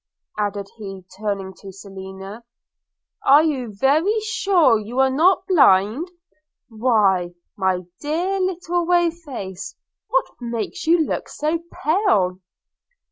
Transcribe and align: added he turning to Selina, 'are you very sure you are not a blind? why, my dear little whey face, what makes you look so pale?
added 0.39 0.65
he 0.77 1.03
turning 1.15 1.53
to 1.53 1.71
Selina, 1.71 2.43
'are 3.23 3.43
you 3.43 3.71
very 3.71 4.19
sure 4.21 4.79
you 4.79 4.97
are 4.97 5.11
not 5.11 5.43
a 5.47 5.53
blind? 5.53 6.07
why, 6.69 7.33
my 7.55 7.81
dear 7.99 8.39
little 8.39 8.83
whey 8.83 9.11
face, 9.11 9.75
what 10.07 10.25
makes 10.41 10.87
you 10.87 11.05
look 11.05 11.29
so 11.29 11.63
pale? 11.83 12.39